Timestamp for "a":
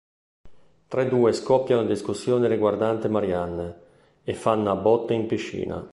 4.71-4.75